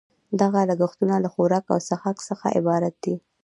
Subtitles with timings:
[0.41, 3.15] دغه لګښتونه له خوراک او څښاک څخه عبارت دي